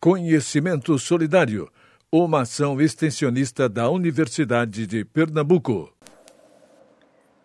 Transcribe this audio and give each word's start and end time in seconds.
Conhecimento 0.00 0.96
Solidário, 0.96 1.68
uma 2.12 2.42
ação 2.42 2.80
extensionista 2.80 3.68
da 3.68 3.90
Universidade 3.90 4.86
de 4.86 5.04
Pernambuco. 5.04 5.92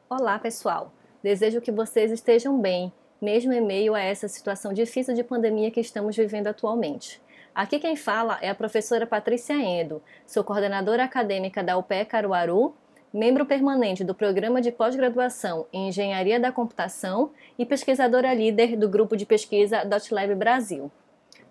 Olá, 0.08 0.38
pessoal. 0.38 0.94
Desejo 1.24 1.60
que 1.60 1.72
vocês 1.72 2.12
estejam 2.12 2.62
bem, 2.62 2.94
mesmo 3.20 3.52
em 3.52 3.60
meio 3.60 3.96
a 3.96 4.00
essa 4.00 4.28
situação 4.28 4.72
difícil 4.72 5.16
de 5.16 5.24
pandemia 5.24 5.72
que 5.72 5.80
estamos 5.80 6.16
vivendo 6.16 6.46
atualmente. 6.46 7.20
Aqui 7.56 7.80
quem 7.80 7.96
fala 7.96 8.38
é 8.40 8.52
a 8.52 8.56
professora 8.56 9.08
Patrícia 9.08 9.56
Endo, 9.56 10.00
sou 10.24 10.44
coordenadora 10.44 11.04
acadêmica 11.04 11.64
da 11.64 11.76
UPE 11.76 12.06
Caruaru, 12.06 12.76
membro 13.12 13.48
permanente 13.48 14.04
do 14.04 14.14
Programa 14.14 14.62
de 14.62 14.72
Pós-Graduação 14.72 15.66
em 15.74 15.88
Engenharia 15.88 16.40
da 16.40 16.52
Computação 16.52 17.32
e 17.58 17.66
pesquisadora 17.66 18.32
líder 18.32 18.78
do 18.78 18.88
grupo 18.88 19.18
de 19.18 19.26
pesquisa 19.26 19.84
DotLab 19.84 20.36
Brasil. 20.36 20.92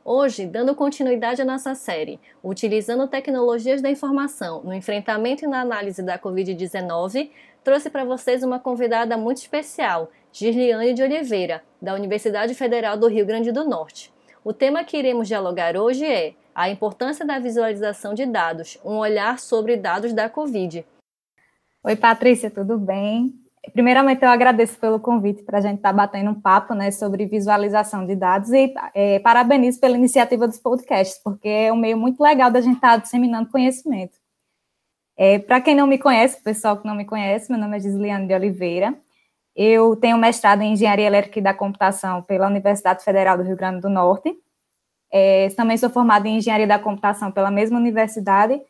Hoje, 0.05 0.47
dando 0.47 0.75
continuidade 0.75 1.43
à 1.43 1.45
nossa 1.45 1.77
série, 1.77 2.19
utilizando 2.43 3.07
tecnologias 3.07 3.81
da 3.81 3.89
informação 3.89 4.61
no 4.65 4.75
enfrentamento 4.75 5.45
e 5.45 5.49
na 5.49 5.61
análise 5.61 6.03
da 6.03 6.19
Covid-19, 6.19 7.31
trouxe 7.63 7.89
para 7.89 8.05
vocês 8.05 8.43
uma 8.43 8.59
convidada 8.59 9.17
muito 9.17 9.39
especial, 9.39 10.11
Gisliane 10.33 10.93
de 10.93 11.05
Oliveira, 11.05 11.63
da 11.81 11.95
Universidade 11.95 12.53
Federal 12.53 12.97
do 12.97 13.07
Rio 13.07 13.25
Grande 13.25 13.53
do 13.53 13.65
Norte. 13.65 14.13
O 14.45 14.53
tema 14.53 14.83
que 14.83 14.97
iremos 14.97 15.29
dialogar 15.29 15.77
hoje 15.77 16.05
é 16.05 16.35
a 16.53 16.69
importância 16.69 17.25
da 17.25 17.39
visualização 17.39 18.13
de 18.13 18.27
dados, 18.27 18.79
um 18.85 18.97
olhar 18.97 19.39
sobre 19.39 19.77
dados 19.77 20.13
da 20.13 20.29
Covid. 20.29 20.85
Oi, 21.85 21.95
Patrícia, 21.95 22.51
tudo 22.51 22.77
bem? 22.77 23.42
Primeiramente, 23.71 24.25
eu 24.25 24.29
agradeço 24.29 24.79
pelo 24.79 24.99
convite 24.99 25.45
para 25.45 25.59
a 25.59 25.61
gente 25.61 25.77
estar 25.77 25.91
tá 25.91 25.97
batendo 25.97 26.31
um 26.31 26.41
papo 26.41 26.75
né, 26.75 26.91
sobre 26.91 27.27
visualização 27.27 28.05
de 28.05 28.17
dados 28.17 28.51
e 28.51 28.75
é, 28.93 29.21
parabenizo 29.21 29.79
pela 29.79 29.97
iniciativa 29.97 30.49
dos 30.49 30.59
podcasts, 30.59 31.23
porque 31.23 31.49
é 31.49 31.73
um 31.73 31.77
meio 31.77 31.97
muito 31.97 32.21
legal 32.21 32.51
da 32.51 32.61
gente 32.61 32.75
estar 32.75 32.93
tá 32.93 32.97
disseminando 32.97 33.51
conhecimento. 33.51 34.19
É, 35.17 35.39
para 35.39 35.61
quem 35.61 35.77
não 35.77 35.87
me 35.87 35.97
conhece, 35.97 36.43
pessoal 36.43 36.77
que 36.77 36.87
não 36.87 36.97
me 36.97 37.05
conhece, 37.05 37.51
meu 37.53 37.61
nome 37.61 37.77
é 37.77 37.81
Gisliane 37.81 38.27
de 38.27 38.35
Oliveira. 38.35 38.99
Eu 39.55 39.95
tenho 39.95 40.19
mestrado 40.19 40.63
em 40.63 40.73
Engenharia 40.73 41.07
Elétrica 41.07 41.39
e 41.39 41.43
da 41.43 41.55
Computação 41.55 42.23
pela 42.23 42.49
Universidade 42.49 43.05
Federal 43.05 43.37
do 43.37 43.45
Rio 43.45 43.57
Grande 43.57 43.81
do 43.81 43.89
Norte. 43.89 44.35
É, 45.13 45.49
também 45.51 45.77
sou 45.77 45.91
formada 45.91 46.27
em 46.27 46.39
Engenharia 46.39 46.67
da 46.67 46.79
Computação 46.79 47.31
pela 47.31 47.51
mesma 47.51 47.79
universidade 47.79 48.61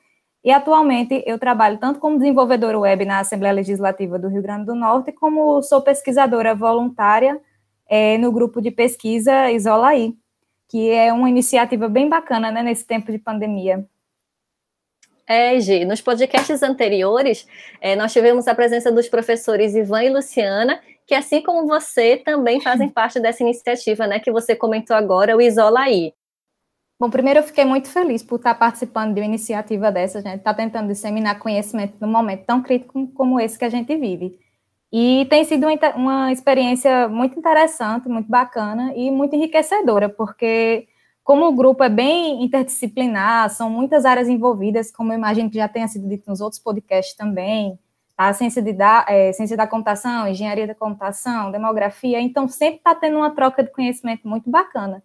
e 0.44 0.50
atualmente 0.50 1.22
eu 1.26 1.38
trabalho 1.38 1.78
tanto 1.78 2.00
como 2.00 2.18
desenvolvedora 2.18 2.78
web 2.78 3.04
na 3.04 3.20
Assembleia 3.20 3.54
Legislativa 3.54 4.18
do 4.18 4.28
Rio 4.28 4.42
Grande 4.42 4.66
do 4.66 4.74
Norte, 4.74 5.12
como 5.12 5.62
sou 5.62 5.80
pesquisadora 5.80 6.54
voluntária 6.54 7.40
é, 7.88 8.18
no 8.18 8.32
grupo 8.32 8.60
de 8.60 8.70
pesquisa 8.70 9.50
Isolaí, 9.50 10.16
que 10.68 10.90
é 10.90 11.12
uma 11.12 11.28
iniciativa 11.28 11.88
bem 11.88 12.08
bacana 12.08 12.50
né, 12.50 12.62
nesse 12.62 12.84
tempo 12.84 13.12
de 13.12 13.18
pandemia. 13.18 13.86
É, 15.26 15.58
Gi, 15.60 15.84
nos 15.84 16.00
podcasts 16.00 16.62
anteriores, 16.62 17.46
é, 17.80 17.94
nós 17.94 18.12
tivemos 18.12 18.48
a 18.48 18.54
presença 18.54 18.90
dos 18.90 19.08
professores 19.08 19.74
Ivan 19.74 20.02
e 20.02 20.10
Luciana, 20.10 20.80
que 21.06 21.14
assim 21.14 21.40
como 21.40 21.66
você, 21.68 22.16
também 22.16 22.60
fazem 22.60 22.88
parte 22.90 23.20
dessa 23.20 23.42
iniciativa, 23.42 24.06
né, 24.06 24.18
que 24.18 24.32
você 24.32 24.56
comentou 24.56 24.96
agora, 24.96 25.36
o 25.36 25.40
Isolaí. 25.40 26.12
Bom, 27.02 27.10
primeiro 27.10 27.40
eu 27.40 27.42
fiquei 27.42 27.64
muito 27.64 27.88
feliz 27.88 28.22
por 28.22 28.36
estar 28.36 28.54
participando 28.54 29.12
de 29.12 29.20
uma 29.20 29.26
iniciativa 29.26 29.90
dessa, 29.90 30.22
gente 30.22 30.36
está 30.36 30.54
tentando 30.54 30.86
disseminar 30.86 31.36
conhecimento 31.40 31.94
num 32.00 32.06
momento 32.06 32.44
tão 32.44 32.62
crítico 32.62 33.08
como 33.08 33.40
esse 33.40 33.58
que 33.58 33.64
a 33.64 33.68
gente 33.68 33.96
vive. 33.96 34.38
E 34.92 35.26
tem 35.28 35.42
sido 35.42 35.66
uma, 35.66 35.96
uma 35.96 36.32
experiência 36.32 37.08
muito 37.08 37.36
interessante, 37.36 38.08
muito 38.08 38.30
bacana 38.30 38.92
e 38.94 39.10
muito 39.10 39.34
enriquecedora, 39.34 40.08
porque 40.08 40.86
como 41.24 41.48
o 41.48 41.52
grupo 41.52 41.82
é 41.82 41.88
bem 41.88 42.44
interdisciplinar, 42.44 43.50
são 43.50 43.68
muitas 43.68 44.04
áreas 44.04 44.28
envolvidas, 44.28 44.92
como 44.92 45.12
eu 45.12 45.16
imagino 45.16 45.50
que 45.50 45.56
já 45.56 45.66
tenha 45.66 45.88
sido 45.88 46.08
dito 46.08 46.30
nos 46.30 46.40
outros 46.40 46.62
podcasts 46.62 47.16
também, 47.16 47.80
tá? 48.16 48.28
a 48.28 48.32
ciência, 48.32 48.62
de 48.62 48.72
da, 48.72 49.04
é, 49.08 49.32
ciência 49.32 49.56
da 49.56 49.66
computação, 49.66 50.28
engenharia 50.28 50.68
da 50.68 50.74
computação, 50.76 51.50
demografia, 51.50 52.20
então 52.20 52.46
sempre 52.46 52.76
está 52.76 52.94
tendo 52.94 53.16
uma 53.16 53.30
troca 53.34 53.60
de 53.64 53.72
conhecimento 53.72 54.28
muito 54.28 54.48
bacana. 54.48 55.02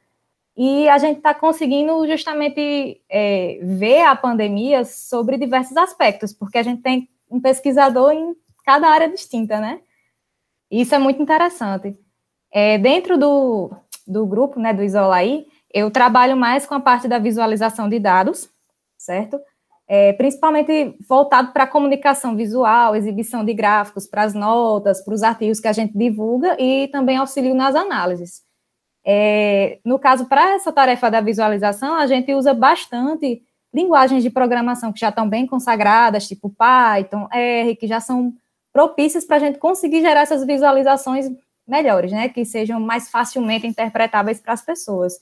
E 0.57 0.89
a 0.89 0.97
gente 0.97 1.17
está 1.17 1.35
conseguindo 1.35 2.07
justamente 2.07 2.99
é, 3.07 3.59
ver 3.61 4.01
a 4.01 4.15
pandemia 4.15 4.83
sobre 4.83 5.37
diversos 5.37 5.77
aspectos, 5.77 6.33
porque 6.33 6.57
a 6.57 6.63
gente 6.63 6.81
tem 6.81 7.07
um 7.29 7.39
pesquisador 7.39 8.11
em 8.11 8.35
cada 8.65 8.89
área 8.89 9.07
distinta, 9.07 9.59
né? 9.59 9.79
Isso 10.71 10.95
é 10.95 10.97
muito 10.97 11.21
interessante. 11.21 11.95
É, 12.51 12.79
dentro 12.79 13.19
do, 13.19 13.69
do 14.07 14.25
grupo, 14.25 14.59
né, 14.59 14.73
do 14.73 14.83
Isolaí, 14.83 15.45
eu 15.71 15.91
trabalho 15.91 16.35
mais 16.35 16.65
com 16.65 16.73
a 16.73 16.79
parte 16.79 17.07
da 17.07 17.19
visualização 17.19 17.87
de 17.87 17.99
dados, 17.99 18.49
certo? 18.97 19.39
É, 19.87 20.11
principalmente 20.13 20.97
voltado 21.07 21.53
para 21.53 21.65
a 21.65 21.67
comunicação 21.67 22.35
visual, 22.35 22.95
exibição 22.95 23.45
de 23.45 23.53
gráficos 23.53 24.07
para 24.07 24.23
as 24.23 24.33
notas, 24.33 25.05
para 25.05 25.13
os 25.13 25.21
artigos 25.21 25.59
que 25.59 25.67
a 25.67 25.73
gente 25.73 25.95
divulga 25.95 26.57
e 26.59 26.87
também 26.87 27.15
auxilio 27.15 27.53
nas 27.53 27.75
análises. 27.75 28.46
É, 29.09 29.79
no 29.85 29.97
caso, 29.97 30.25
para 30.25 30.55
essa 30.55 30.69
tarefa 30.69 31.09
da 31.09 31.21
visualização, 31.21 31.95
a 31.95 32.05
gente 32.05 32.33
usa 32.33 32.53
bastante 32.53 33.41
linguagens 33.73 34.21
de 34.21 34.29
programação 34.29 34.91
que 34.91 34.99
já 34.99 35.07
estão 35.07 35.29
bem 35.29 35.47
consagradas, 35.47 36.27
tipo 36.27 36.49
Python, 36.49 37.25
R, 37.31 37.73
que 37.77 37.87
já 37.87 38.01
são 38.01 38.33
propícias 38.73 39.23
para 39.23 39.37
a 39.37 39.39
gente 39.39 39.59
conseguir 39.59 40.01
gerar 40.01 40.21
essas 40.21 40.45
visualizações 40.45 41.31
melhores, 41.65 42.11
né, 42.11 42.27
que 42.27 42.43
sejam 42.43 42.81
mais 42.81 43.09
facilmente 43.09 43.65
interpretáveis 43.65 44.41
para 44.41 44.51
as 44.51 44.61
pessoas. 44.61 45.13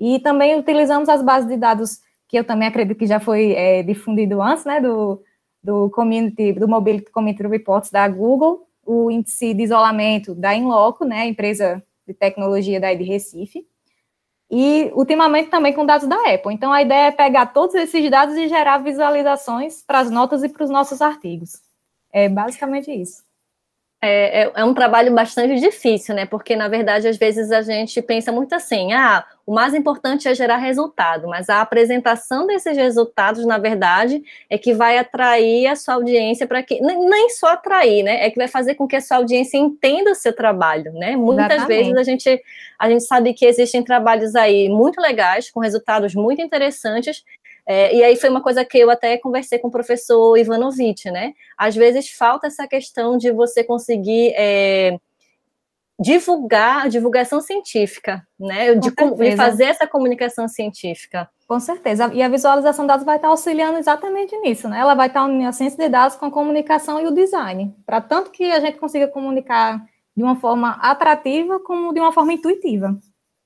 E 0.00 0.18
também 0.20 0.58
utilizamos 0.58 1.08
as 1.10 1.22
bases 1.22 1.48
de 1.48 1.58
dados 1.58 2.00
que 2.28 2.38
eu 2.38 2.44
também 2.44 2.68
acredito 2.68 2.96
que 2.96 3.06
já 3.06 3.20
foi 3.20 3.52
é, 3.52 3.82
difundido 3.82 4.40
antes, 4.40 4.64
né, 4.64 4.80
do, 4.80 5.22
do 5.62 5.90
Community, 5.90 6.54
do 6.54 6.66
Mobility 6.66 7.10
Community 7.10 7.46
Reports 7.46 7.90
da 7.90 8.08
Google, 8.08 8.66
o 8.84 9.10
índice 9.10 9.52
de 9.52 9.62
isolamento 9.62 10.34
da 10.34 10.54
Inloco, 10.54 11.04
né, 11.04 11.20
a 11.20 11.26
empresa 11.26 11.82
de 12.06 12.14
tecnologia 12.14 12.80
daí 12.80 12.96
de 12.96 13.04
Recife, 13.04 13.66
e 14.50 14.90
ultimamente 14.94 15.50
também 15.50 15.72
com 15.72 15.84
dados 15.84 16.06
da 16.08 16.16
Apple. 16.32 16.54
Então 16.54 16.72
a 16.72 16.82
ideia 16.82 17.08
é 17.08 17.10
pegar 17.12 17.46
todos 17.46 17.74
esses 17.74 18.10
dados 18.10 18.36
e 18.36 18.48
gerar 18.48 18.78
visualizações 18.78 19.82
para 19.82 19.98
as 19.98 20.10
notas 20.10 20.42
e 20.44 20.48
para 20.48 20.64
os 20.64 20.70
nossos 20.70 21.02
artigos. 21.02 21.60
É 22.12 22.28
basicamente 22.28 22.90
isso. 22.90 23.24
É, 24.00 24.42
é, 24.42 24.52
é, 24.54 24.64
um 24.64 24.74
trabalho 24.74 25.12
bastante 25.14 25.58
difícil, 25.58 26.14
né? 26.14 26.26
Porque, 26.26 26.54
na 26.54 26.68
verdade, 26.68 27.08
às 27.08 27.16
vezes 27.16 27.50
a 27.50 27.62
gente 27.62 28.00
pensa 28.02 28.30
muito 28.30 28.54
assim: 28.54 28.92
ah, 28.92 29.26
o 29.46 29.54
mais 29.54 29.72
importante 29.74 30.26
é 30.26 30.34
gerar 30.34 30.56
resultado, 30.56 31.28
mas 31.28 31.48
a 31.48 31.60
apresentação 31.60 32.48
desses 32.48 32.76
resultados, 32.76 33.46
na 33.46 33.58
verdade, 33.58 34.20
é 34.50 34.58
que 34.58 34.74
vai 34.74 34.98
atrair 34.98 35.68
a 35.68 35.76
sua 35.76 35.94
audiência 35.94 36.48
para 36.48 36.64
que. 36.64 36.80
Nem 36.80 37.30
só 37.30 37.50
atrair, 37.50 38.02
né? 38.02 38.26
É 38.26 38.30
que 38.30 38.36
vai 38.36 38.48
fazer 38.48 38.74
com 38.74 38.88
que 38.88 38.96
a 38.96 39.00
sua 39.00 39.18
audiência 39.18 39.56
entenda 39.56 40.10
o 40.10 40.16
seu 40.16 40.34
trabalho, 40.34 40.92
né? 40.94 41.14
Muitas 41.16 41.46
Exatamente. 41.46 41.68
vezes 41.68 41.96
a 41.96 42.02
gente, 42.02 42.42
a 42.76 42.90
gente 42.90 43.04
sabe 43.04 43.32
que 43.34 43.46
existem 43.46 43.84
trabalhos 43.84 44.34
aí 44.34 44.68
muito 44.68 45.00
legais, 45.00 45.48
com 45.48 45.60
resultados 45.60 46.12
muito 46.12 46.42
interessantes, 46.42 47.22
é, 47.68 47.94
e 47.94 48.02
aí 48.02 48.16
foi 48.16 48.30
uma 48.30 48.40
coisa 48.40 48.64
que 48.64 48.78
eu 48.78 48.90
até 48.90 49.18
conversei 49.18 49.58
com 49.58 49.68
o 49.68 49.72
professor 49.72 50.36
Ivanovic, 50.36 51.10
né? 51.10 51.34
Às 51.56 51.74
vezes 51.74 52.10
falta 52.10 52.46
essa 52.48 52.66
questão 52.66 53.16
de 53.16 53.32
você 53.32 53.64
conseguir 53.64 54.32
é, 54.36 54.98
divulgar, 55.98 56.88
divulgação 56.88 57.40
científica, 57.40 58.26
né? 58.38 58.74
De, 58.74 58.90
de, 58.90 59.36
fazer 59.36 59.64
essa 59.64 59.86
comunicação 59.86 60.46
científica. 60.46 61.28
Com 61.48 61.58
certeza. 61.58 62.12
E 62.12 62.22
a 62.22 62.28
visualização 62.28 62.84
de 62.84 62.88
dados 62.88 63.06
vai 63.06 63.16
estar 63.16 63.28
auxiliando 63.28 63.78
exatamente 63.78 64.36
nisso, 64.38 64.68
né? 64.68 64.78
Ela 64.80 64.94
vai 64.94 65.06
estar 65.06 65.24
unindo 65.24 65.48
a 65.48 65.52
ciência 65.52 65.78
de 65.78 65.88
dados 65.88 66.16
com 66.16 66.26
a 66.26 66.30
comunicação 66.30 67.00
e 67.00 67.06
o 67.06 67.12
design, 67.12 67.74
para 67.86 68.00
tanto 68.00 68.30
que 68.30 68.44
a 68.44 68.60
gente 68.60 68.78
consiga 68.78 69.08
comunicar 69.08 69.82
de 70.16 70.22
uma 70.22 70.36
forma 70.36 70.72
atrativa 70.80 71.60
como 71.60 71.92
de 71.92 72.00
uma 72.00 72.12
forma 72.12 72.32
intuitiva. 72.32 72.98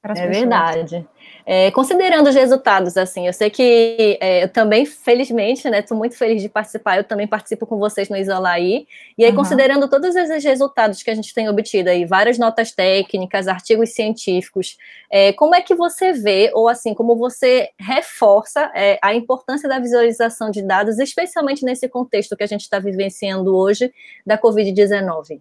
é 0.05 0.09
pessoas. 0.09 0.37
verdade. 0.37 1.09
É, 1.47 1.71
considerando 1.71 2.29
os 2.29 2.35
resultados, 2.35 2.97
assim, 2.97 3.27
eu 3.27 3.33
sei 3.33 3.51
que 3.51 4.19
é, 4.21 4.45
eu 4.45 4.49
também, 4.49 4.85
felizmente, 4.85 5.69
né, 5.69 5.81
estou 5.81 5.97
muito 5.97 6.17
feliz 6.17 6.43
de 6.43 6.49
participar, 6.49 6.99
eu 6.99 7.05
também 7.05 7.27
participo 7.27 7.67
com 7.67 7.79
vocês 7.79 8.09
no 8.09 8.17
Isolaí, 8.17 8.87
e 9.17 9.25
aí, 9.25 9.31
uhum. 9.31 9.37
considerando 9.37 9.89
todos 9.89 10.15
esses 10.15 10.45
resultados 10.45 11.03
que 11.03 11.11
a 11.11 11.15
gente 11.15 11.33
tem 11.35 11.49
obtido 11.49 11.91
aí, 11.91 12.05
várias 12.05 12.39
notas 12.39 12.73
técnicas, 12.73 13.49
artigos 13.49 13.91
científicos, 13.91 14.77
é, 15.11 15.33
como 15.33 15.55
é 15.55 15.61
que 15.61 15.75
você 15.75 16.13
vê, 16.13 16.51
ou 16.55 16.69
assim, 16.69 16.95
como 16.95 17.17
você 17.17 17.71
reforça 17.79 18.71
é, 18.75 18.99
a 19.03 19.15
importância 19.15 19.69
da 19.69 19.79
visualização 19.79 20.51
de 20.51 20.63
dados, 20.63 20.99
especialmente 20.99 21.65
nesse 21.65 21.89
contexto 21.89 22.37
que 22.37 22.45
a 22.45 22.47
gente 22.47 22.63
está 22.63 22.79
vivenciando 22.79 23.57
hoje 23.57 23.93
da 24.27 24.39
Covid-19? 24.39 25.41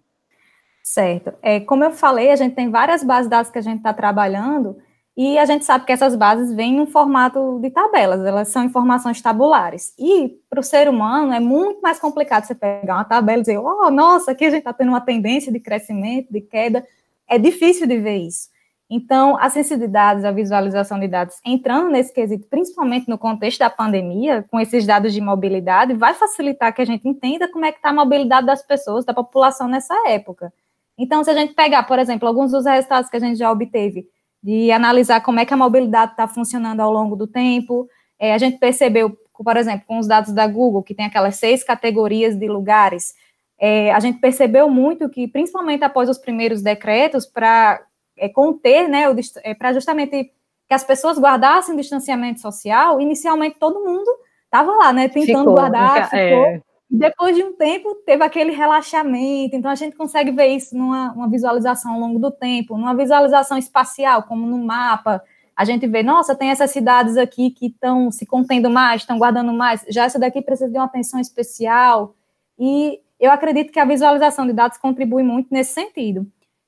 Certo. 0.82 1.32
É, 1.42 1.60
como 1.60 1.84
eu 1.84 1.92
falei, 1.92 2.30
a 2.30 2.36
gente 2.36 2.54
tem 2.54 2.70
várias 2.70 3.04
bases 3.04 3.26
de 3.26 3.30
dados 3.30 3.50
que 3.50 3.58
a 3.58 3.62
gente 3.62 3.78
está 3.78 3.92
trabalhando, 3.92 4.76
e 5.22 5.38
a 5.38 5.44
gente 5.44 5.66
sabe 5.66 5.84
que 5.84 5.92
essas 5.92 6.16
bases 6.16 6.50
vêm 6.54 6.74
no 6.74 6.86
formato 6.86 7.58
de 7.60 7.68
tabelas, 7.68 8.24
elas 8.24 8.48
são 8.48 8.64
informações 8.64 9.20
tabulares. 9.20 9.92
E 9.98 10.40
para 10.48 10.60
o 10.60 10.62
ser 10.62 10.88
humano 10.88 11.30
é 11.34 11.38
muito 11.38 11.82
mais 11.82 11.98
complicado 11.98 12.46
você 12.46 12.54
pegar 12.54 12.94
uma 12.94 13.04
tabela 13.04 13.36
e 13.36 13.42
dizer, 13.42 13.58
oh, 13.58 13.90
nossa, 13.90 14.30
aqui 14.30 14.46
a 14.46 14.48
gente 14.48 14.60
está 14.60 14.72
tendo 14.72 14.88
uma 14.88 15.00
tendência 15.02 15.52
de 15.52 15.60
crescimento, 15.60 16.32
de 16.32 16.40
queda. 16.40 16.86
É 17.28 17.36
difícil 17.36 17.86
de 17.86 17.98
ver 17.98 18.16
isso. 18.16 18.48
Então, 18.88 19.36
a 19.38 19.50
ciência 19.50 19.76
de 19.76 19.86
dados, 19.86 20.24
a 20.24 20.32
visualização 20.32 20.98
de 20.98 21.06
dados, 21.06 21.36
entrando 21.44 21.90
nesse 21.90 22.14
quesito, 22.14 22.46
principalmente 22.48 23.06
no 23.06 23.18
contexto 23.18 23.58
da 23.58 23.68
pandemia, 23.68 24.46
com 24.50 24.58
esses 24.58 24.86
dados 24.86 25.12
de 25.12 25.20
mobilidade, 25.20 25.92
vai 25.92 26.14
facilitar 26.14 26.74
que 26.74 26.80
a 26.80 26.86
gente 26.86 27.06
entenda 27.06 27.46
como 27.46 27.66
é 27.66 27.72
que 27.72 27.76
está 27.76 27.90
a 27.90 27.92
mobilidade 27.92 28.46
das 28.46 28.62
pessoas, 28.62 29.04
da 29.04 29.12
população 29.12 29.68
nessa 29.68 29.94
época. 30.08 30.50
Então, 30.96 31.22
se 31.22 31.28
a 31.28 31.34
gente 31.34 31.52
pegar, 31.52 31.82
por 31.82 31.98
exemplo, 31.98 32.26
alguns 32.26 32.52
dos 32.52 32.64
resultados 32.64 33.10
que 33.10 33.18
a 33.18 33.20
gente 33.20 33.38
já 33.38 33.52
obteve, 33.52 34.08
de 34.42 34.70
analisar 34.72 35.20
como 35.20 35.40
é 35.40 35.44
que 35.44 35.52
a 35.52 35.56
mobilidade 35.56 36.12
está 36.12 36.26
funcionando 36.26 36.80
ao 36.80 36.90
longo 36.90 37.14
do 37.14 37.26
tempo, 37.26 37.88
é, 38.18 38.32
a 38.34 38.38
gente 38.38 38.58
percebeu, 38.58 39.16
por 39.32 39.56
exemplo, 39.56 39.84
com 39.86 39.98
os 39.98 40.06
dados 40.06 40.32
da 40.32 40.46
Google, 40.46 40.82
que 40.82 40.94
tem 40.94 41.06
aquelas 41.06 41.36
seis 41.36 41.62
categorias 41.62 42.36
de 42.36 42.48
lugares, 42.48 43.14
é, 43.58 43.92
a 43.92 44.00
gente 44.00 44.18
percebeu 44.18 44.70
muito 44.70 45.08
que, 45.10 45.28
principalmente 45.28 45.84
após 45.84 46.08
os 46.08 46.16
primeiros 46.16 46.62
decretos, 46.62 47.26
para 47.26 47.82
é, 48.16 48.28
conter, 48.28 48.88
né, 48.88 49.04
é, 49.44 49.54
para 49.54 49.74
justamente 49.74 50.32
que 50.66 50.74
as 50.74 50.82
pessoas 50.82 51.18
guardassem 51.18 51.74
o 51.74 51.76
distanciamento 51.76 52.40
social, 52.40 53.00
inicialmente 53.00 53.58
todo 53.58 53.84
mundo 53.84 54.10
estava 54.44 54.72
lá, 54.72 54.92
né, 54.92 55.08
tentando 55.08 55.40
ficou, 55.40 55.54
guardar, 55.54 56.08
ficou. 56.08 56.62
Depois 56.90 57.36
de 57.36 57.44
um 57.44 57.52
tempo, 57.52 57.94
teve 58.04 58.24
aquele 58.24 58.50
relaxamento, 58.50 59.54
então 59.54 59.70
a 59.70 59.76
gente 59.76 59.96
consegue 59.96 60.32
ver 60.32 60.48
isso 60.48 60.76
numa 60.76 61.28
visualização 61.28 61.94
ao 61.94 62.00
longo 62.00 62.18
do 62.18 62.32
tempo, 62.32 62.76
numa 62.76 62.96
visualização 62.96 63.56
espacial, 63.56 64.24
como 64.24 64.44
no 64.44 64.58
mapa, 64.58 65.22
a 65.54 65.64
gente 65.64 65.86
vê, 65.86 66.02
nossa, 66.02 66.34
tem 66.34 66.50
essas 66.50 66.70
cidades 66.70 67.16
aqui 67.16 67.50
que 67.50 67.66
estão 67.66 68.10
se 68.10 68.26
contendo 68.26 68.68
mais, 68.68 69.02
estão 69.02 69.18
guardando 69.18 69.52
mais, 69.52 69.84
já 69.88 70.04
essa 70.04 70.18
daqui 70.18 70.42
precisa 70.42 70.68
de 70.68 70.76
uma 70.76 70.86
atenção 70.86 71.20
especial, 71.20 72.16
e 72.58 72.98
eu 73.20 73.30
acredito 73.30 73.72
que 73.72 73.78
a 73.78 73.84
visualização 73.84 74.46
de 74.46 74.52
dados 74.52 74.78
contribui 74.78 75.22
muito 75.22 75.48
nesse 75.52 75.72
sentido, 75.72 76.26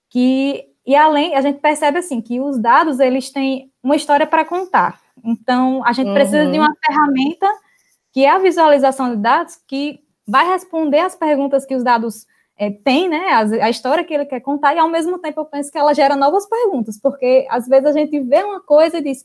que 0.09 0.69
e 0.85 0.97
além, 0.97 1.37
a 1.37 1.41
gente 1.41 1.61
percebe 1.61 1.99
assim 1.99 2.21
que 2.21 2.41
os 2.41 2.59
dados 2.59 2.99
eles 2.99 3.31
têm 3.31 3.71
uma 3.83 3.95
história 3.95 4.27
para 4.27 4.45
contar. 4.45 5.01
Então, 5.25 5.81
a 5.87 5.93
gente 5.93 6.09
uhum. 6.09 6.15
precisa 6.15 6.51
de 6.51 6.59
uma 6.59 6.75
ferramenta 6.85 7.47
que 8.13 8.25
é 8.25 8.31
a 8.31 8.39
visualização 8.39 9.15
de 9.15 9.23
dados 9.23 9.57
que 9.67 10.01
vai 10.27 10.47
responder 10.49 11.01
às 11.01 11.15
perguntas 11.15 11.65
que 11.65 11.75
os 11.75 11.83
dados 11.83 12.27
é, 12.57 12.71
têm, 12.71 13.09
né? 13.09 13.31
A, 13.31 13.67
a, 13.67 13.71
história 13.71 14.05
que 14.05 14.15
ele 14.15 14.27
quer 14.27 14.41
contar, 14.41 14.75
e 14.75 14.79
ao 14.79 14.89
mesmo 14.89 15.19
tempo 15.19 15.41
eu 15.41 15.45
penso 15.45 15.71
que 15.71 15.79
ela 15.79 15.95
gera 15.95 16.17
novas 16.17 16.47
perguntas, 16.49 16.99
porque 17.01 17.47
às 17.51 17.67
vezes 17.67 17.87
a 17.87 17.93
gente 17.93 18.21
vê 18.21 18.43
uma 18.43 18.61
coisa 18.61 18.99
e 18.99 19.03
diz, 19.03 19.25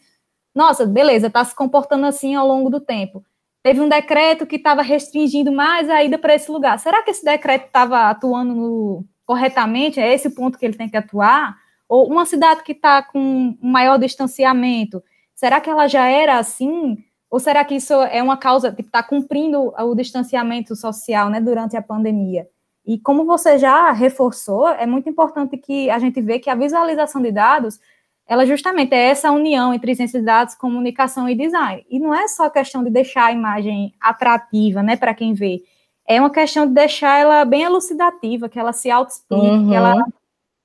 nossa, 0.56 0.86
beleza, 0.86 1.28
está 1.28 1.44
se 1.46 1.56
comportando 1.56 2.06
assim 2.06 2.36
ao 2.36 2.48
longo 2.48 2.70
do 2.70 2.80
tempo. 2.80 3.24
Teve 3.64 3.82
um 3.82 3.90
decreto 3.90 4.48
que 4.48 4.56
estava 4.56 4.82
restringindo 4.82 5.52
mais 5.52 5.90
a 5.90 6.04
ida 6.04 6.18
para 6.18 6.34
esse 6.36 6.50
lugar. 6.52 6.80
Será 6.80 7.04
que 7.04 7.12
esse 7.12 7.24
decreto 7.24 7.66
estava 7.68 8.10
atuando 8.10 8.56
no, 8.56 9.06
corretamente, 9.26 10.00
é 10.00 10.14
esse 10.14 10.30
o 10.30 10.34
ponto 10.34 10.58
que 10.58 10.66
ele 10.66 10.78
tem 10.78 10.90
que 10.90 10.98
atuar? 10.98 11.56
Ou 11.88 12.08
uma 12.08 12.26
cidade 12.26 12.64
que 12.64 12.72
está 12.72 13.04
com 13.04 13.20
um 13.20 13.58
maior 13.62 13.98
distanciamento, 14.00 15.04
será 15.36 15.62
que 15.62 15.70
ela 15.70 15.88
já 15.88 16.08
era 16.08 16.38
assim? 16.38 16.98
Ou 17.30 17.40
será 17.40 17.64
que 17.66 17.76
isso 17.76 17.94
é 17.94 18.24
uma 18.24 18.38
causa, 18.38 18.72
tipo, 18.72 18.88
está 18.88 19.04
cumprindo 19.04 19.74
o 19.78 19.96
distanciamento 19.96 20.76
social, 20.76 21.30
né, 21.30 21.42
durante 21.42 21.76
a 21.76 21.82
pandemia? 21.82 22.48
E 22.86 22.98
como 22.98 23.26
você 23.26 23.58
já 23.58 23.92
reforçou, 23.92 24.70
é 24.70 24.86
muito 24.86 25.10
importante 25.10 25.58
que 25.58 25.90
a 25.90 26.00
gente 26.00 26.22
vê 26.22 26.40
que 26.40 26.50
a 26.50 26.56
visualização 26.56 27.22
de 27.22 27.32
dados, 27.32 27.80
ela 28.26 28.46
justamente 28.46 28.94
é 28.94 29.10
essa 29.10 29.32
união 29.32 29.74
entre 29.74 29.94
ciência 29.94 30.20
de 30.20 30.26
dados, 30.26 30.56
comunicação 30.56 31.28
e 31.28 31.36
design. 31.36 31.86
E 31.90 32.00
não 32.00 32.14
é 32.14 32.28
só 32.30 32.50
questão 32.50 32.84
de 32.84 32.90
deixar 32.90 33.26
a 33.26 33.32
imagem 33.34 33.94
atrativa, 34.00 34.82
né, 34.82 34.96
para 34.96 35.14
quem 35.14 35.34
vê, 35.34 35.64
é 36.08 36.22
uma 36.22 36.30
questão 36.30 36.66
de 36.66 36.74
deixar 36.74 37.20
ela 37.20 37.44
bem 37.44 37.64
elucidativa, 37.64 38.48
que 38.48 38.58
ela 38.58 38.72
se 38.72 38.90
auto-explique, 38.90 39.46
uhum. 39.46 39.68
que 39.68 39.76
ela 39.76 39.94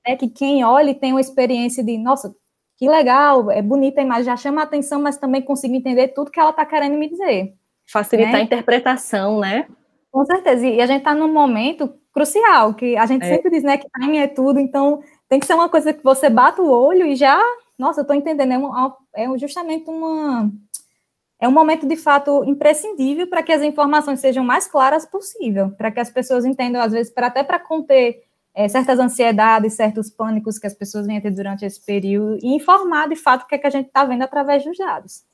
é 0.06 0.16
que 0.16 0.28
quem 0.28 0.64
olha 0.64 0.94
tem 0.94 1.12
uma 1.12 1.20
experiência 1.20 1.82
de, 1.82 1.98
nossa, 1.98 2.34
que 2.82 2.88
legal, 2.88 3.48
é 3.48 3.62
bonita 3.62 4.00
a 4.00 4.04
imagem, 4.04 4.24
já 4.24 4.36
chama 4.36 4.60
a 4.60 4.64
atenção, 4.64 5.00
mas 5.00 5.16
também 5.16 5.40
consigo 5.40 5.72
entender 5.72 6.08
tudo 6.08 6.32
que 6.32 6.40
ela 6.40 6.50
está 6.50 6.66
querendo 6.66 6.98
me 6.98 7.08
dizer. 7.08 7.54
Facilitar 7.86 8.32
né? 8.32 8.38
a 8.40 8.42
interpretação, 8.42 9.38
né? 9.38 9.68
Com 10.10 10.24
certeza, 10.24 10.66
e 10.66 10.80
a 10.80 10.86
gente 10.86 10.98
está 10.98 11.14
num 11.14 11.32
momento 11.32 11.94
crucial, 12.12 12.74
que 12.74 12.96
a 12.96 13.06
gente 13.06 13.24
é. 13.24 13.28
sempre 13.28 13.52
diz, 13.52 13.62
né, 13.62 13.76
que 13.76 13.86
timing 13.88 14.18
é 14.18 14.26
tudo, 14.26 14.58
então 14.58 15.00
tem 15.28 15.38
que 15.38 15.46
ser 15.46 15.54
uma 15.54 15.68
coisa 15.68 15.92
que 15.92 16.02
você 16.02 16.28
bata 16.28 16.60
o 16.60 16.68
olho 16.68 17.06
e 17.06 17.14
já, 17.14 17.40
nossa, 17.78 18.00
eu 18.00 18.02
estou 18.02 18.16
entendendo, 18.16 18.50
é, 18.50 18.58
uma, 18.58 18.96
é 19.14 19.38
justamente 19.38 19.88
uma 19.88 20.50
é 21.38 21.46
um 21.46 21.52
momento 21.52 21.86
de 21.86 21.94
fato 21.94 22.42
imprescindível 22.44 23.28
para 23.28 23.44
que 23.44 23.52
as 23.52 23.62
informações 23.62 24.18
sejam 24.18 24.42
mais 24.42 24.66
claras 24.66 25.06
possível, 25.06 25.70
para 25.70 25.92
que 25.92 26.00
as 26.00 26.10
pessoas 26.10 26.44
entendam, 26.44 26.82
às 26.82 26.90
vezes, 26.90 27.12
para 27.12 27.28
até 27.28 27.44
para 27.44 27.60
conter 27.60 28.24
é, 28.54 28.68
certas 28.68 28.98
ansiedades, 28.98 29.74
certos 29.74 30.10
pânicos 30.10 30.58
que 30.58 30.66
as 30.66 30.74
pessoas 30.74 31.06
vêm 31.06 31.20
ter 31.20 31.30
durante 31.30 31.64
esse 31.64 31.80
período 31.84 32.38
e 32.42 32.54
informar 32.54 33.08
de 33.08 33.16
fato 33.16 33.42
o 33.42 33.46
que, 33.46 33.54
é 33.54 33.58
que 33.58 33.66
a 33.66 33.70
gente 33.70 33.86
está 33.86 34.04
vendo 34.04 34.22
através 34.22 34.64
dos 34.64 34.76
dados. 34.76 35.24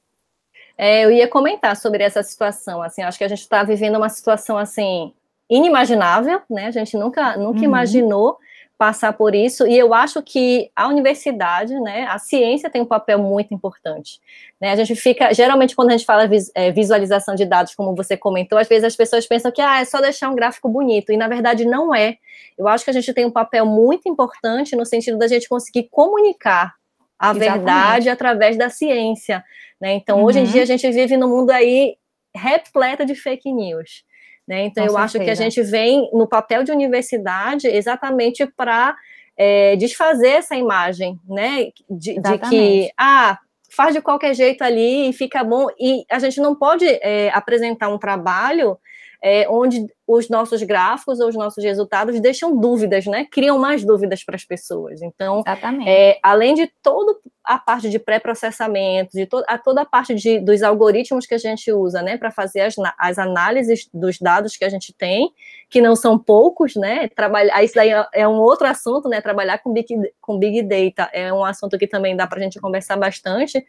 É, 0.77 1.05
eu 1.05 1.11
ia 1.11 1.27
comentar 1.27 1.77
sobre 1.77 2.05
essa 2.05 2.23
situação, 2.23 2.81
assim, 2.81 3.03
acho 3.03 3.19
que 3.19 3.25
a 3.25 3.29
gente 3.29 3.41
está 3.41 3.65
vivendo 3.65 3.97
uma 3.97 4.09
situação 4.09 4.57
assim 4.57 5.13
inimaginável, 5.51 6.41
né? 6.49 6.67
A 6.67 6.71
gente 6.71 6.97
nunca, 6.97 7.37
nunca 7.37 7.59
uhum. 7.59 7.65
imaginou 7.65 8.39
passar 8.79 9.13
por 9.13 9.35
isso, 9.35 9.67
e 9.67 9.77
eu 9.77 9.93
acho 9.93 10.23
que 10.23 10.71
a 10.75 10.87
universidade, 10.87 11.75
né, 11.81 12.07
a 12.09 12.17
ciência 12.17 12.71
tem 12.71 12.81
um 12.81 12.87
papel 12.87 13.19
muito 13.19 13.53
importante. 13.53 14.21
Né? 14.61 14.71
A 14.71 14.77
gente 14.77 14.95
fica, 14.95 15.35
geralmente, 15.35 15.75
quando 15.75 15.89
a 15.89 15.97
gente 15.97 16.07
fala 16.07 16.31
é, 16.55 16.71
visualização 16.71 17.35
de 17.35 17.45
dados, 17.45 17.75
como 17.75 17.93
você 17.97 18.17
comentou, 18.17 18.57
às 18.57 18.69
vezes 18.69 18.85
as 18.85 18.95
pessoas 18.95 19.27
pensam 19.27 19.51
que 19.51 19.61
ah, 19.61 19.81
é 19.81 19.85
só 19.85 20.01
deixar 20.01 20.31
um 20.31 20.37
gráfico 20.37 20.69
bonito, 20.69 21.11
e 21.11 21.17
na 21.17 21.27
verdade 21.27 21.65
não 21.65 21.93
é. 21.93 22.19
Eu 22.57 22.69
acho 22.69 22.85
que 22.85 22.91
a 22.91 22.95
gente 22.95 23.13
tem 23.13 23.27
um 23.27 23.33
papel 23.33 23.67
muito 23.67 24.09
importante 24.09 24.77
no 24.77 24.87
sentido 24.87 25.19
da 25.19 25.27
gente 25.27 25.49
conseguir 25.49 25.89
comunicar 25.91 26.75
a 27.19 27.31
Exatamente. 27.31 27.53
verdade 27.53 28.09
através 28.09 28.57
da 28.57 28.71
ciência. 28.71 29.45
Né? 29.81 29.95
Então, 29.95 30.19
uhum. 30.19 30.25
hoje 30.25 30.39
em 30.39 30.45
uhum. 30.45 30.53
dia, 30.53 30.63
a 30.63 30.67
gente 30.67 30.89
vive 30.89 31.17
num 31.17 31.29
mundo 31.29 31.51
aí 31.51 31.97
repleto 32.33 33.05
de 33.05 33.17
fake 33.17 33.53
news. 33.53 34.05
Né? 34.49 34.65
Então, 34.65 34.87
Com 34.87 34.93
eu 34.93 34.95
certeza. 34.95 35.19
acho 35.19 35.25
que 35.25 35.31
a 35.31 35.35
gente 35.35 35.63
vem 35.63 36.09
no 36.13 36.27
papel 36.27 36.65
de 36.65 36.73
universidade 36.73 37.69
exatamente 37.69 38.47
para 38.47 38.97
é, 39.37 39.77
desfazer 39.77 40.31
essa 40.31 40.57
imagem, 40.57 41.21
né? 41.29 41.67
De, 41.89 42.19
de, 42.19 42.39
que, 42.49 42.91
ah, 42.97 43.39
faz 43.71 43.95
de 43.95 44.01
qualquer 44.01 44.35
jeito 44.35 44.63
ali 44.65 45.11
e 45.11 45.13
fica 45.13 45.45
bom. 45.45 45.67
E 45.79 46.05
a 46.11 46.19
gente 46.19 46.41
não 46.41 46.55
pode 46.55 46.87
é, 46.87 47.31
apresentar 47.35 47.91
um 47.91 47.99
trabalho 47.99 48.79
é, 49.23 49.49
onde 49.49 49.85
os 50.07 50.29
nossos 50.29 50.63
gráficos 50.63 51.21
ou 51.21 51.29
os 51.29 51.35
nossos 51.35 51.63
resultados 51.63 52.19
deixam 52.21 52.57
dúvidas, 52.57 53.05
né? 53.07 53.27
Criam 53.31 53.59
mais 53.59 53.85
dúvidas 53.85 54.25
para 54.25 54.37
as 54.37 54.45
pessoas. 54.45 55.03
Então, 55.03 55.43
é, 55.87 56.19
além 56.23 56.55
de 56.55 56.71
toda 56.83 57.17
a 57.45 57.59
parte 57.59 57.91
de 57.91 57.99
pré-processamento, 57.99 59.11
de 59.13 59.27
to 59.27 59.43
a 59.49 59.59
toda 59.59 59.83
a 59.83 59.85
parte 59.87 60.15
de, 60.15 60.39
dos 60.39 60.63
algoritmos 60.63 61.27
que 61.27 61.35
a 61.35 61.39
gente 61.39 61.73
usa, 61.73 62.03
né, 62.03 62.17
para 62.17 62.31
fazer 62.31 62.61
as, 62.61 62.75
as 62.99 63.19
análises 63.19 63.89
dos 63.93 64.19
dados 64.19 64.57
que 64.57 64.65
a 64.65 64.69
gente 64.69 64.95
tem, 64.97 65.31
que 65.69 65.81
não 65.81 65.97
são 65.97 66.19
poucos, 66.19 66.77
né? 66.77 67.09
Trabalhar, 67.09 67.63
isso 67.63 67.75
daí 67.75 67.91
é, 67.91 68.07
é 68.15 68.29
um 68.29 68.39
outro 68.39 68.67
assunto, 68.67 69.09
né? 69.09 69.21
Trabalhar 69.21 69.59
com 69.59 69.73
big, 69.73 69.89
com 70.21 70.39
big 70.39 70.63
data 70.63 71.11
é 71.13 71.33
um 71.33 71.45
assunto 71.45 71.77
que 71.79 71.87
também 71.87 72.17
dá 72.17 72.27
para 72.27 72.39
a 72.39 72.43
gente 72.43 72.61
conversar 72.61 72.97
bastante, 72.97 73.65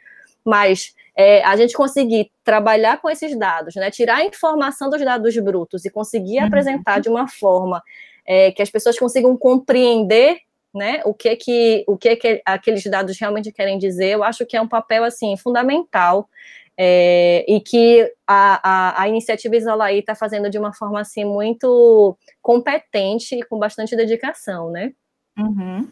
mas 0.46 0.94
é, 1.16 1.44
a 1.44 1.56
gente 1.56 1.74
conseguir 1.74 2.32
trabalhar 2.44 3.02
com 3.02 3.10
esses 3.10 3.38
dados, 3.38 3.76
né, 3.76 3.92
tirar 3.92 4.18
a 4.18 4.26
informação 4.26 4.90
dos 4.90 5.04
dados 5.04 5.38
brutos 5.38 5.86
e 5.86 5.90
conseguir 5.90 6.40
uhum. 6.40 6.46
apresentar 6.46 7.00
de 7.00 7.10
uma 7.10 7.28
forma 7.28 7.84
é, 8.26 8.52
que 8.52 8.62
as 8.62 8.70
pessoas 8.70 8.98
consigam 8.98 9.36
compreender 9.36 10.38
né, 10.74 11.02
o 11.04 11.14
que 11.14 11.36
que 11.36 11.84
o 11.88 11.98
que 11.98 12.16
que 12.16 12.42
aqueles 12.46 12.84
dados 12.84 13.18
realmente 13.20 13.52
querem 13.52 13.78
dizer, 13.78 14.12
eu 14.12 14.24
acho 14.24 14.46
que 14.46 14.56
é 14.56 14.62
um 14.62 14.68
papel 14.68 15.04
assim 15.04 15.36
fundamental 15.36 16.30
é, 16.78 17.44
e 17.48 17.60
que 17.60 18.10
a, 18.26 18.60
a, 18.64 19.02
a 19.02 19.10
iniciativa 19.10 19.58
Isolaí 19.58 20.00
está 20.00 20.16
fazendo 20.16 20.50
de 20.50 20.58
uma 20.58 20.74
forma 20.74 21.02
assim 21.02 21.26
muito 21.26 22.18
competente 22.42 23.36
e 23.36 23.44
com 23.44 23.60
bastante 23.60 23.96
dedicação, 23.96 24.72
né? 24.72 24.94
Uhum, 25.38 25.86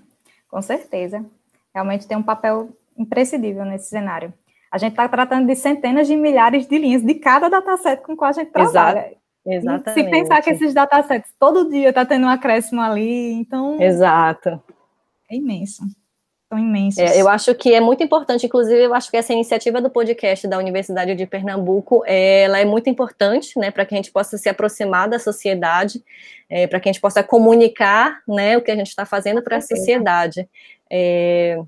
com 0.50 0.62
certeza, 0.62 1.26
realmente 1.74 2.08
tem 2.08 2.16
um 2.16 2.24
papel 2.24 2.70
imprescindível 2.98 3.66
nesse 3.66 3.90
cenário. 3.90 4.34
A 4.72 4.78
gente 4.78 4.92
está 4.92 5.08
tratando 5.08 5.48
de 5.48 5.56
centenas 5.56 6.08
de 6.08 6.16
milhares 6.16 6.68
de 6.68 6.78
linhas 6.78 7.02
de 7.02 7.16
cada 7.16 7.50
dataset 7.50 8.02
com 8.02 8.16
qual 8.16 8.30
a 8.30 8.34
gente 8.34 8.52
trabalha. 8.52 9.00
Exato. 9.00 9.18
Exatamente. 9.50 10.04
Se 10.04 10.12
pensar 10.12 10.42
que 10.42 10.50
esses 10.50 10.74
datasets 10.74 11.32
todo 11.40 11.70
dia 11.70 11.90
está 11.90 12.06
tendo 12.06 12.26
um 12.26 12.30
acréscimo 12.30 12.82
ali, 12.82 13.32
então. 13.32 13.82
Exato. 13.82 14.62
É 15.32 15.36
imenso. 15.36 15.84
São 16.50 16.58
imensos. 16.58 17.00
É, 17.00 17.22
eu 17.22 17.28
acho 17.28 17.54
que 17.56 17.74
é 17.74 17.82
muito 17.82 18.02
importante, 18.02 18.46
inclusive, 18.46 18.82
eu 18.82 18.94
acho 18.94 19.12
que 19.12 19.18
essa 19.18 19.34
iniciativa 19.34 19.82
do 19.82 19.90
podcast 19.90 20.48
da 20.48 20.58
Universidade 20.58 21.14
de 21.14 21.26
Pernambuco, 21.26 22.04
ela 22.06 22.60
é 22.60 22.66
muito 22.66 22.90
importante, 22.90 23.60
né, 23.60 23.70
para 23.70 23.86
que 23.86 23.94
a 23.94 23.98
gente 23.98 24.12
possa 24.12 24.38
se 24.38 24.48
aproximar 24.48 25.10
da 25.10 25.20
sociedade, 25.20 26.02
é, 26.50 26.66
para 26.66 26.80
que 26.80 26.88
a 26.88 26.92
gente 26.92 27.02
possa 27.02 27.22
comunicar, 27.22 28.22
né, 28.26 28.58
o 28.58 28.62
que 28.62 28.72
a 28.72 28.76
gente 28.76 28.88
está 28.88 29.06
fazendo 29.06 29.42
para 29.42 29.58
a 29.58 29.62
sociedade. 29.62 30.48
É, 30.90 31.62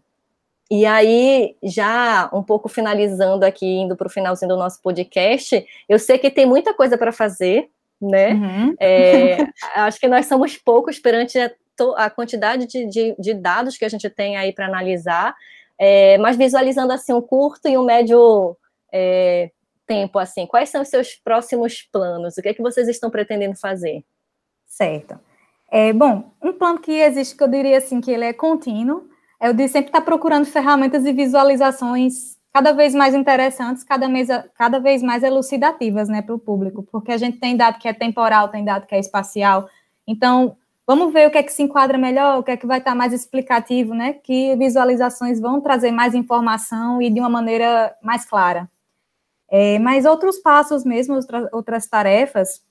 e 0.70 0.86
aí, 0.86 1.56
já 1.64 2.30
um 2.32 2.44
pouco 2.44 2.70
finalizando 2.70 3.44
aqui, 3.44 3.66
indo 3.66 3.96
para 3.96 4.08
o 4.08 4.12
finalzinho 4.12 4.50
do 4.50 4.58
nosso 4.58 4.82
podcast, 4.82 5.66
eu 5.88 5.98
sei 5.98 6.20
que 6.20 6.30
tem 6.30 6.46
muita 6.46 6.74
coisa 6.74 6.98
para 6.98 7.12
fazer, 7.12 7.70
né? 8.00 8.34
Uhum. 8.34 8.76
É, 8.80 9.38
acho 9.76 10.00
que 10.00 10.08
nós 10.08 10.28
somos 10.28 10.58
poucos 10.58 11.00
perante 11.00 11.40
a, 11.40 11.52
a 11.98 12.10
quantidade 12.10 12.68
de, 12.68 12.86
de, 12.86 13.16
de, 13.18 13.34
dados 13.34 13.78
que 13.78 13.86
a 13.86 13.90
gente 13.90 14.10
tem 14.10 14.38
aí 14.38 14.54
para 14.54 14.68
analisar. 14.68 15.36
é, 15.80 16.18
mas 16.20 16.38
visualizando 16.38 16.94
assim 16.94 17.14
um 17.14 17.22
curto 17.22 17.68
e 17.68 17.78
um 17.78 17.86
médio 17.86 18.56
é, 18.92 19.50
tempo, 19.88 20.20
assim, 20.20 20.46
quais 20.46 20.70
são 20.70 20.84
os 20.84 20.88
seus 20.88 21.16
próximos 21.16 21.82
planos? 21.92 22.38
O 22.38 22.44
que 22.44 22.50
é 22.50 22.54
que 22.54 22.62
vocês 22.62 22.88
estão 22.88 23.10
pretendendo 23.10 23.58
fazer? 23.58 24.04
Certo. 24.68 25.20
É, 25.72 25.92
bom, 25.92 26.32
um 26.42 26.54
plano 26.54 26.80
que 26.80 26.92
existe, 26.92 27.36
que 27.36 27.44
eu 27.44 27.48
diria 27.48 27.80
assim, 27.80 28.00
que 28.00 28.12
ele 28.12 28.26
é 28.26 28.34
contínuo, 28.34 29.10
é 29.40 29.50
o 29.50 29.54
de 29.54 29.68
sempre 29.68 29.90
estar 29.90 30.02
procurando 30.02 30.46
ferramentas 30.46 31.06
e 31.06 31.14
visualizações 31.14 32.38
cada 32.52 32.74
vez 32.74 32.96
mais 32.96 33.14
interessantes, 33.14 33.84
cada, 33.84 34.08
vez, 34.08 34.28
cada 34.56 34.80
vez 34.80 35.04
mais 35.04 35.24
elucidativas 35.24 36.10
né, 36.10 36.22
para 36.22 36.36
o 36.36 36.40
público, 36.40 36.84
porque 36.92 37.12
a 37.12 37.18
gente 37.18 37.38
tem 37.38 37.56
dado 37.56 37.78
que 37.78 37.88
é 37.88 37.94
temporal, 37.94 38.50
tem 38.50 38.66
dado 38.66 38.86
que 38.86 38.96
é 38.96 39.00
espacial. 39.00 39.70
Então, 40.08 40.58
vamos 40.86 41.14
ver 41.14 41.28
o 41.28 41.32
que 41.32 41.38
é 41.38 41.44
que 41.44 41.54
se 41.54 41.62
enquadra 41.62 41.98
melhor, 41.98 42.40
o 42.40 42.44
que 42.44 42.52
é 42.52 42.58
que 42.58 42.66
vai 42.66 42.80
estar 42.80 42.96
mais 42.96 43.14
explicativo, 43.14 43.94
né? 43.94 44.14
Que 44.14 44.56
visualizações 44.56 45.40
vão 45.40 45.62
trazer 45.62 45.92
mais 45.92 46.16
informação 46.16 47.02
e 47.02 47.10
de 47.10 47.20
uma 47.20 47.30
maneira 47.30 47.96
mais 48.02 48.26
clara. 48.26 48.70
É, 49.52 49.80
mas 49.80 50.06
outros 50.06 50.38
passos 50.40 50.84
mesmo, 50.84 51.16
outra, 51.16 51.50
outras 51.52 51.88
tarefas, 51.88 52.62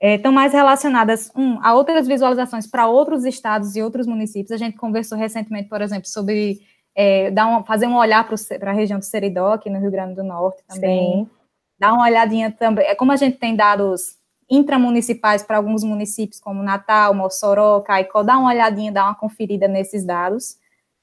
é, 0.00 0.14
estão 0.14 0.30
mais 0.30 0.52
relacionadas 0.52 1.30
um, 1.34 1.58
a 1.62 1.74
outras 1.74 2.06
visualizações 2.06 2.66
para 2.66 2.86
outros 2.86 3.24
estados 3.24 3.74
e 3.74 3.82
outros 3.82 4.06
municípios. 4.06 4.52
A 4.52 4.56
gente 4.56 4.76
conversou 4.76 5.18
recentemente, 5.18 5.68
por 5.68 5.82
exemplo, 5.82 6.08
sobre 6.08 6.60
é, 6.94 7.30
dar 7.30 7.64
fazer 7.64 7.86
um 7.86 7.96
olhar 7.96 8.26
para 8.26 8.70
a 8.70 8.74
região 8.74 8.98
do 8.98 9.04
Seridó, 9.04 9.52
aqui 9.52 9.68
no 9.68 9.80
Rio 9.80 9.90
Grande 9.90 10.14
do 10.14 10.22
Norte 10.22 10.62
também. 10.66 11.24
Sim. 11.24 11.30
Dar 11.78 11.92
uma 11.92 12.04
olhadinha 12.04 12.50
também. 12.50 12.86
É 12.86 12.94
como 12.94 13.12
a 13.12 13.16
gente 13.16 13.38
tem 13.38 13.54
dados 13.54 14.16
intramunicipais 14.50 15.42
para 15.42 15.58
alguns 15.58 15.84
municípios, 15.84 16.40
como 16.40 16.62
Natal, 16.62 17.12
Mossoró, 17.12 17.80
Caicó, 17.80 18.22
dá 18.22 18.38
uma 18.38 18.48
olhadinha, 18.48 18.90
dá 18.90 19.04
uma 19.04 19.14
conferida 19.14 19.68
nesses 19.68 20.04
dados 20.04 20.56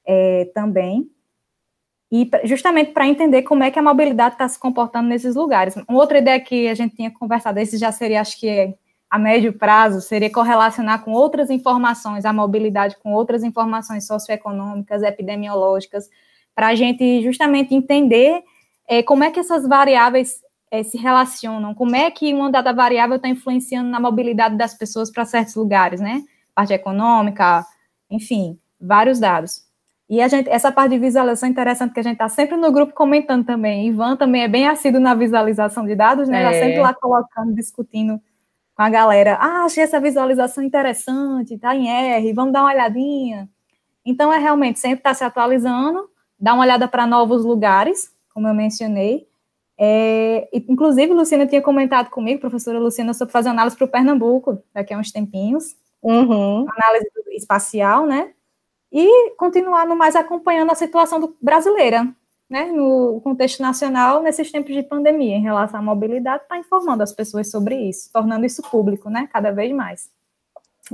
é, 0.06 0.50
também. 0.54 1.08
E 2.10 2.28
justamente 2.44 2.92
para 2.92 3.06
entender 3.06 3.42
como 3.42 3.62
é 3.62 3.70
que 3.70 3.78
a 3.78 3.82
mobilidade 3.82 4.34
está 4.34 4.48
se 4.48 4.58
comportando 4.58 5.08
nesses 5.08 5.34
lugares. 5.34 5.76
Uma 5.88 5.98
outra 5.98 6.18
ideia 6.18 6.40
que 6.40 6.68
a 6.68 6.74
gente 6.74 6.96
tinha 6.96 7.10
conversado, 7.10 7.58
esse 7.58 7.76
já 7.78 7.92
seria, 7.92 8.20
acho 8.20 8.38
que 8.38 8.74
a 9.10 9.18
médio 9.18 9.52
prazo, 9.52 10.00
seria 10.00 10.30
correlacionar 10.30 11.04
com 11.04 11.12
outras 11.12 11.48
informações, 11.50 12.24
a 12.24 12.32
mobilidade 12.32 12.96
com 12.98 13.12
outras 13.12 13.44
informações 13.44 14.06
socioeconômicas, 14.06 15.02
epidemiológicas, 15.02 16.08
para 16.54 16.68
a 16.68 16.74
gente 16.74 17.22
justamente 17.22 17.74
entender 17.74 18.42
é, 18.88 19.02
como 19.02 19.24
é 19.24 19.30
que 19.30 19.40
essas 19.40 19.66
variáveis 19.66 20.40
é, 20.70 20.82
se 20.82 20.98
relacionam, 20.98 21.74
como 21.74 21.94
é 21.94 22.10
que 22.10 22.32
uma 22.34 22.50
dada 22.50 22.72
variável 22.72 23.16
está 23.16 23.28
influenciando 23.28 23.88
na 23.88 24.00
mobilidade 24.00 24.56
das 24.56 24.74
pessoas 24.74 25.10
para 25.10 25.24
certos 25.24 25.54
lugares, 25.54 26.00
né? 26.00 26.22
Parte 26.54 26.72
econômica, 26.72 27.64
enfim, 28.10 28.58
vários 28.80 29.20
dados. 29.20 29.64
E 30.08 30.20
a 30.20 30.28
gente, 30.28 30.48
essa 30.48 30.70
parte 30.70 30.92
de 30.92 30.98
visualização 30.98 31.48
é 31.48 31.52
interessante, 31.52 31.92
que 31.92 32.00
a 32.00 32.02
gente 32.02 32.14
está 32.14 32.28
sempre 32.28 32.56
no 32.56 32.70
grupo 32.70 32.92
comentando 32.94 33.44
também. 33.44 33.88
Ivan 33.88 34.16
também 34.16 34.42
é 34.42 34.48
bem 34.48 34.68
assíduo 34.68 35.00
na 35.00 35.14
visualização 35.14 35.84
de 35.84 35.94
dados, 35.94 36.28
né? 36.28 36.38
Está 36.44 36.56
é. 36.56 36.62
sempre 36.62 36.80
lá 36.80 36.94
colocando, 36.94 37.54
discutindo 37.54 38.20
com 38.76 38.82
a 38.82 38.90
galera. 38.90 39.38
Ah, 39.40 39.64
achei 39.64 39.82
essa 39.82 39.98
visualização 39.98 40.62
interessante, 40.62 41.54
está 41.54 41.74
em 41.74 41.88
R, 41.88 42.32
vamos 42.34 42.52
dar 42.52 42.60
uma 42.60 42.72
olhadinha. 42.72 43.48
Então, 44.04 44.32
é 44.32 44.38
realmente 44.38 44.78
sempre 44.78 44.98
estar 44.98 45.10
tá 45.10 45.14
se 45.14 45.24
atualizando, 45.24 46.08
dar 46.38 46.54
uma 46.54 46.62
olhada 46.62 46.86
para 46.86 47.06
novos 47.06 47.44
lugares, 47.44 48.12
como 48.32 48.46
eu 48.46 48.54
mencionei. 48.54 49.26
É, 49.78 50.48
inclusive, 50.52 51.12
Luciana 51.12 51.46
tinha 51.46 51.62
comentado 51.62 52.10
comigo, 52.10 52.40
professora 52.40 52.78
Luciana, 52.78 53.14
sobre 53.14 53.32
fazer 53.32 53.48
análise 53.48 53.76
para 53.76 53.86
o 53.86 53.88
Pernambuco, 53.88 54.62
daqui 54.72 54.92
a 54.92 54.98
uns 54.98 55.10
tempinhos. 55.10 55.74
Uhum. 56.02 56.66
Análise 56.68 57.10
espacial, 57.30 58.06
né? 58.06 58.32
E 58.92 59.30
continuar 59.36 59.86
no 59.86 59.96
mais 59.96 60.14
acompanhando 60.14 60.70
a 60.70 60.74
situação 60.74 61.18
do, 61.18 61.36
brasileira, 61.40 62.06
né, 62.48 62.66
no 62.66 63.20
contexto 63.22 63.60
nacional, 63.60 64.22
nesses 64.22 64.50
tempos 64.50 64.74
de 64.74 64.82
pandemia, 64.82 65.36
em 65.36 65.42
relação 65.42 65.80
à 65.80 65.82
mobilidade, 65.82 66.42
está 66.42 66.56
informando 66.56 67.02
as 67.02 67.12
pessoas 67.12 67.50
sobre 67.50 67.76
isso, 67.76 68.10
tornando 68.12 68.46
isso 68.46 68.62
público, 68.62 69.10
né, 69.10 69.28
cada 69.32 69.50
vez 69.50 69.72
mais. 69.72 70.08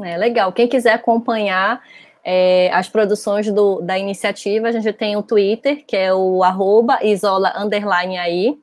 É 0.02 0.16
legal. 0.16 0.52
Quem 0.52 0.66
quiser 0.66 0.94
acompanhar 0.94 1.82
é, 2.24 2.70
as 2.72 2.88
produções 2.88 3.50
do, 3.52 3.80
da 3.80 3.98
iniciativa, 3.98 4.68
a 4.68 4.72
gente 4.72 4.92
tem 4.92 5.16
o 5.16 5.22
Twitter, 5.22 5.84
que 5.86 5.96
é 5.96 6.14
o 6.14 6.42
arroba 6.42 6.98
isola 7.04 7.52
underline 7.56 8.16
aí. 8.16 8.58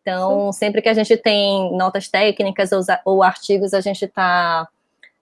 Então, 0.00 0.50
Sim. 0.50 0.58
sempre 0.58 0.80
que 0.80 0.88
a 0.88 0.94
gente 0.94 1.16
tem 1.18 1.76
notas 1.76 2.08
técnicas 2.08 2.72
ou, 2.72 2.80
ou 3.04 3.22
artigos, 3.22 3.74
a 3.74 3.80
gente 3.82 4.06
está 4.06 4.66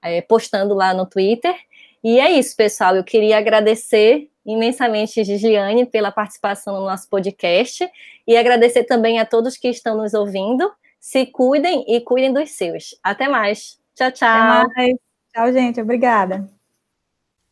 é, 0.02 0.20
postando 0.20 0.74
lá 0.74 0.94
no 0.94 1.04
Twitter. 1.04 1.54
E 2.04 2.20
é 2.20 2.30
isso, 2.30 2.54
pessoal. 2.54 2.94
Eu 2.94 3.02
queria 3.02 3.38
agradecer 3.38 4.30
imensamente 4.48 5.22
Gigiane 5.22 5.84
pela 5.84 6.10
participação 6.10 6.80
no 6.80 6.86
nosso 6.86 7.08
podcast 7.08 7.86
e 8.26 8.36
agradecer 8.36 8.84
também 8.84 9.18
a 9.18 9.26
todos 9.26 9.58
que 9.58 9.68
estão 9.68 9.96
nos 9.96 10.14
ouvindo. 10.14 10.72
Se 10.98 11.26
cuidem 11.26 11.84
e 11.86 12.00
cuidem 12.00 12.32
dos 12.32 12.50
seus. 12.52 12.98
Até 13.02 13.28
mais. 13.28 13.78
Tchau, 13.94 14.10
tchau. 14.10 14.28
Até 14.28 14.74
mais. 14.74 14.94
Tchau, 15.34 15.52
gente. 15.52 15.80
Obrigada. 15.80 16.48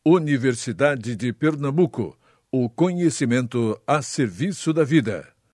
Universidade 0.03 1.15
de 1.15 1.31
Pernambuco. 1.31 2.17
O 2.51 2.69
conhecimento 2.69 3.79
a 3.85 4.01
serviço 4.01 4.73
da 4.73 4.83
vida. 4.83 5.36